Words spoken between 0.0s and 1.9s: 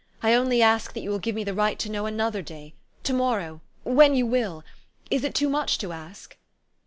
I only ask that you will give me the right